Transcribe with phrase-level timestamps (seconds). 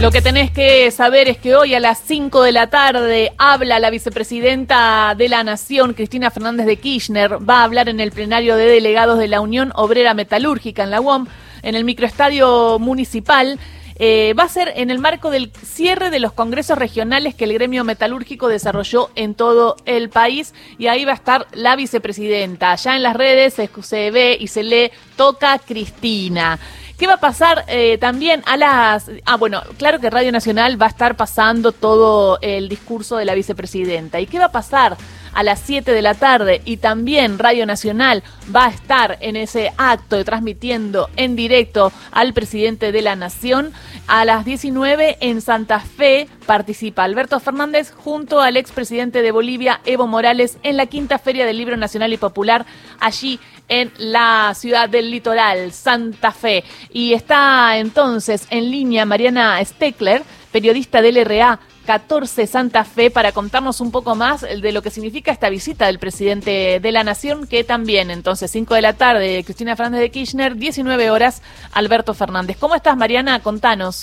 [0.00, 3.80] Lo que tenés que saber es que hoy a las 5 de la tarde habla
[3.80, 7.38] la vicepresidenta de la Nación, Cristina Fernández de Kirchner.
[7.46, 11.00] Va a hablar en el plenario de delegados de la Unión Obrera Metalúrgica en la
[11.00, 11.26] UOM,
[11.62, 13.58] en el microestadio municipal.
[13.96, 17.54] Eh, va a ser en el marco del cierre de los congresos regionales que el
[17.54, 22.76] gremio metalúrgico desarrolló en todo el país y ahí va a estar la vicepresidenta.
[22.76, 26.60] Ya en las redes se, se ve y se lee Toca Cristina.
[26.98, 29.08] ¿Qué va a pasar eh, también a las...
[29.24, 33.34] Ah, bueno, claro que Radio Nacional va a estar pasando todo el discurso de la
[33.34, 34.18] vicepresidenta.
[34.18, 34.96] ¿Y qué va a pasar
[35.32, 36.62] a las 7 de la tarde?
[36.64, 38.22] Y también Radio Nacional
[38.54, 43.72] va a estar en ese acto transmitiendo en directo al presidente de la Nación.
[44.06, 50.06] A las 19 en Santa Fe participa Alberto Fernández junto al expresidente de Bolivia, Evo
[50.06, 52.64] Morales, en la quinta Feria del Libro Nacional y Popular,
[53.00, 56.64] allí en la ciudad del litoral, Santa Fe.
[56.92, 63.80] Y está entonces en línea Mariana Steckler, periodista del RA 14 Santa Fe, para contarnos
[63.80, 67.64] un poco más de lo que significa esta visita del presidente de la Nación, que
[67.64, 72.58] también entonces 5 de la tarde, Cristina Fernández de Kirchner, 19 horas, Alberto Fernández.
[72.60, 73.40] ¿Cómo estás, Mariana?
[73.40, 74.02] Contanos.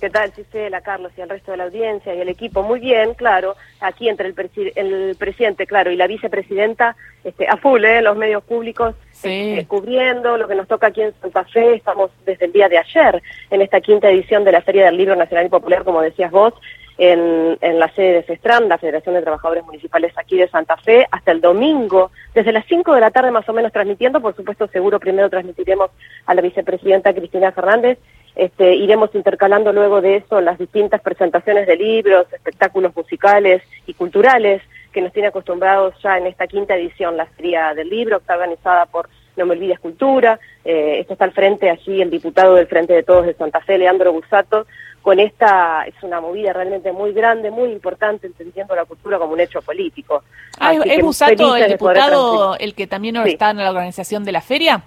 [0.00, 2.64] ¿Qué tal, Gisela, Carlos y el resto de la audiencia y el equipo?
[2.64, 3.54] Muy bien, claro.
[3.78, 8.02] Aquí entre el, el presidente, claro, y la vicepresidenta, este, a full, ¿eh?
[8.02, 11.76] los medios públicos este, cubriendo lo que nos toca aquí en Santa Fe.
[11.76, 15.14] Estamos desde el día de ayer en esta quinta edición de la Feria del Libro
[15.14, 16.54] Nacional y Popular, como decías vos,
[16.98, 21.06] en, en la sede de FESTRAN, la Federación de Trabajadores Municipales aquí de Santa Fe,
[21.10, 24.20] hasta el domingo, desde las 5 de la tarde más o menos transmitiendo.
[24.20, 25.90] Por supuesto, seguro primero transmitiremos
[26.26, 27.98] a la vicepresidenta Cristina Fernández
[28.36, 34.60] este, iremos intercalando luego de eso las distintas presentaciones de libros, espectáculos musicales y culturales
[34.92, 38.34] que nos tiene acostumbrados ya en esta quinta edición, la Feria del Libro, que está
[38.34, 40.38] organizada por No Me Olvides Cultura.
[40.64, 43.78] Eh, esto está al frente allí el diputado del Frente de Todos de Santa Fe,
[43.78, 44.66] Leandro Busato.
[45.02, 49.40] Con esta, es una movida realmente muy grande, muy importante, entendiendo la cultura como un
[49.40, 50.22] hecho político.
[50.58, 54.82] Ah, ¿Es Busato el diputado el que también está en la organización de la feria?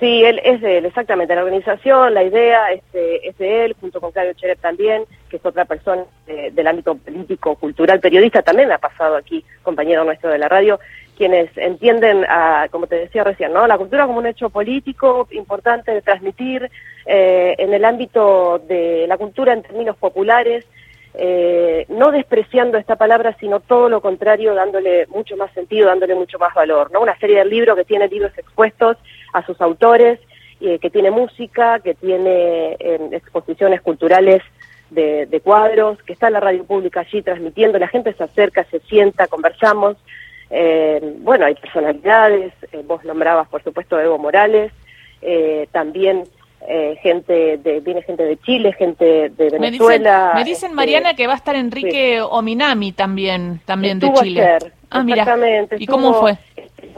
[0.00, 1.34] Sí, él es de él, exactamente.
[1.34, 5.44] La organización, la idea este, es de él, junto con Claudio Cheret también, que es
[5.44, 10.48] otra persona del ámbito político, cultural, periodista, también ha pasado aquí, compañero nuestro de la
[10.48, 10.80] radio,
[11.20, 13.66] quienes entienden, a, como te decía recién, ¿no?
[13.66, 16.70] la cultura como un hecho político importante de transmitir
[17.04, 20.64] eh, en el ámbito de la cultura en términos populares,
[21.12, 26.38] eh, no despreciando esta palabra, sino todo lo contrario, dándole mucho más sentido, dándole mucho
[26.38, 26.90] más valor.
[26.90, 27.02] ¿no?
[27.02, 28.96] Una serie de libros que tiene libros expuestos
[29.34, 30.20] a sus autores,
[30.62, 34.40] eh, que tiene música, que tiene em, exposiciones culturales
[34.88, 39.26] de, cuadros, que está la radio pública allí transmitiendo, la gente se acerca, se sienta,
[39.26, 39.98] conversamos.
[40.50, 44.72] Em, bueno, hay personalidades, eh, vos nombrabas por supuesto Evo Morales,
[45.22, 46.24] eh, también
[47.02, 50.32] gente de, viene gente de Chile, gente de Venezuela.
[50.34, 54.58] Me dicen, Mariana, que va a estar Enrique Ominami también, también de Chile.
[54.90, 55.26] ah, mira.
[55.78, 56.36] ¿Y cómo fue?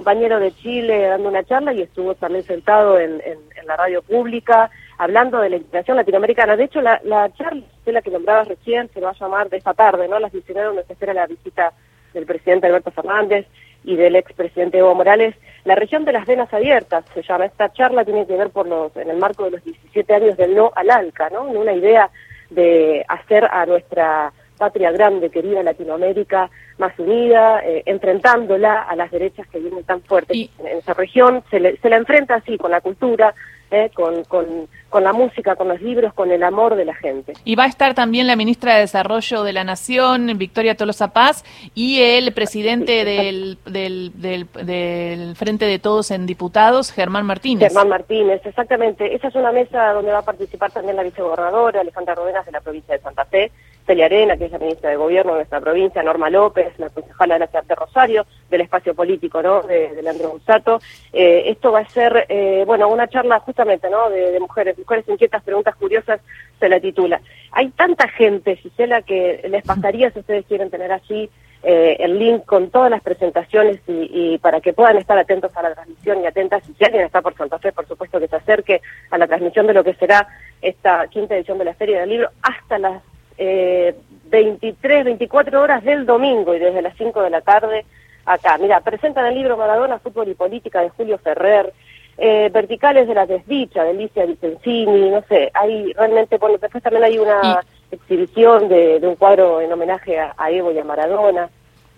[0.00, 3.20] compañero de Chile dando una charla y estuvo también sentado en,
[3.66, 6.56] la radio pública hablando de la integración latinoamericana.
[6.56, 9.74] De hecho, la, la charla, la que nombrabas recién, se va a llamar de esta
[9.74, 10.18] tarde, ¿no?
[10.18, 11.72] Las 19 donde se espera la visita
[12.12, 13.46] del presidente Alberto Fernández
[13.84, 15.34] y del expresidente Evo Morales.
[15.64, 17.46] La región de las venas abiertas se llama.
[17.46, 20.54] Esta charla tiene que ver por los, en el marco de los 17 años del
[20.54, 21.42] no al ALCA, ¿no?
[21.44, 22.10] Una idea
[22.50, 29.48] de hacer a nuestra patria grande, querida Latinoamérica, más unida, eh, enfrentándola a las derechas
[29.48, 31.42] que vienen tan fuertes en, esa región.
[31.50, 33.34] Se, la enfrenta así, con la cultura,
[33.70, 37.34] eh, con, con, la música, con los libros, con el amor de la gente.
[37.44, 41.44] Y va a estar también la ministra de Desarrollo de la Nación, Victoria Tolosa Paz,
[41.72, 47.68] y el presidente del, del, del, Frente de Todos en Diputados, Germán Martínez.
[47.68, 49.14] Germán Martínez, exactamente.
[49.14, 52.60] Esa es una mesa donde va a participar también la vicegobernadora, Alejandra Rodenas, de la
[52.60, 53.52] provincia de Santa Fe,
[53.86, 57.34] Celia Arena, que es la ministra de Gobierno de nuestra provincia, Norma López, la concejala
[57.34, 60.80] de la ciudad de Rosario, del espacio político, ¿no?, de, de Leandro Busato.
[61.12, 65.42] Eh, esto va a ser, eh, bueno, una charla justamente, ¿no?, de, mujeres, mujeres inquietas,
[65.42, 66.20] preguntas curiosas,
[66.58, 67.20] se la titula.
[67.52, 71.28] Hay tanta gente, Gisela, que les pasaría si ustedes quieren tener allí
[71.62, 75.74] eh, el link con todas las presentaciones y, para que puedan estar atentos a la
[75.74, 78.80] transmisión y atentas, y si alguien está por Santa Fe, por supuesto que se acerque
[79.10, 80.26] a la transmisión de lo que será
[80.62, 83.02] esta quinta edición de la Feria del Libro hasta las
[83.42, 83.94] eh,
[84.26, 87.86] 23, 24 horas del domingo y desde las 5 de la tarde
[88.26, 88.58] acá.
[88.58, 91.72] Mira, presentan el libro Maradona, Fútbol y Política de Julio Ferrer,
[92.18, 97.04] eh, Verticales de la Desdicha de Alicia Vicenzini, no sé, hay realmente, bueno, después también
[97.04, 97.60] hay una
[97.90, 101.48] exhibición de, un cuadro en homenaje a, Evo y a Maradona.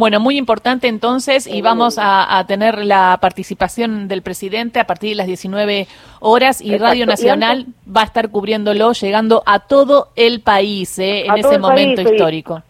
[0.00, 5.16] Bueno, muy importante entonces y vamos a, tener la participación del presidente a partir de
[5.16, 5.88] las 19
[6.20, 11.26] horas y Radio Nacional va a estar cubriéndolo, llegando a todo el país ¿eh?
[11.26, 12.62] en ese momento histórico.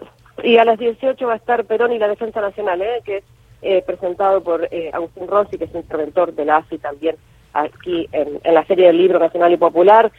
[0.43, 3.00] Y, a las 18 va a estar Perón y la Defensa Nacional, ¿eh?
[3.05, 3.25] que es
[3.62, 7.15] eh, presentado por Agustín Rossi, que es interventor de la AFI también
[7.53, 10.11] aquí en, la serie del libro nacional y popular,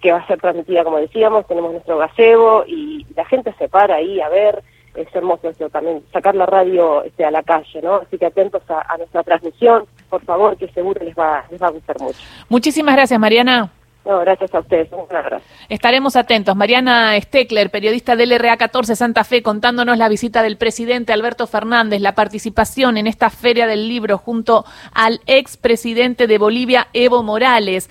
[0.00, 3.96] que va a ser transmitida, como decíamos, tenemos nuestro gazebo y la gente se para
[3.96, 4.62] ahí a ver,
[4.94, 7.96] es hermoso eso también, sacar la radio este, a la calle, ¿no?
[7.96, 11.70] Así que atentos a, nuestra transmisión, por favor, que seguro les va, les va a
[11.70, 12.18] gustar mucho.
[12.48, 13.70] Muchísimas gracias, Mariana.
[14.04, 14.88] No, gracias a ustedes.
[14.92, 15.44] Un abrazo.
[15.68, 16.56] Estaremos atentos.
[16.56, 22.00] Mariana Steckler, periodista del RA 14 Santa Fe, contándonos la visita del presidente Alberto Fernández,
[22.00, 24.64] la participación en esta feria del libro junto
[24.94, 27.88] al expresidente de Bolivia, Evo Morales.